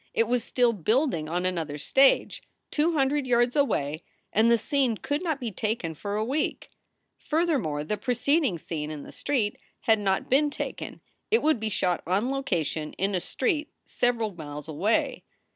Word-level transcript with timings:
It 0.15 0.27
was 0.27 0.43
still 0.43 0.73
building 0.73 1.29
on 1.29 1.45
another 1.45 1.77
stage, 1.77 2.41
two 2.71 2.93
hundred 2.93 3.27
yards 3.27 3.55
away, 3.55 4.01
and 4.33 4.49
the 4.49 4.57
scene 4.57 4.97
could 4.97 5.21
not 5.21 5.39
be 5.39 5.51
taken 5.51 5.93
for 5.93 6.15
a 6.15 6.25
week. 6.25 6.71
Furthermore, 7.19 7.83
the 7.83 7.97
preceding 7.97 8.57
scene 8.57 8.89
in 8.89 9.03
the 9.03 9.11
street 9.11 9.59
had 9.81 9.99
not 9.99 10.27
been 10.27 10.49
taken. 10.49 11.01
It 11.29 11.43
would 11.43 11.59
be 11.59 11.69
shot 11.69 12.01
on 12.07 12.31
location 12.31 12.93
in 12.93 13.13
a 13.13 13.19
street 13.19 13.69
several 13.85 14.33
miles 14.33 14.67
away. 14.67 15.23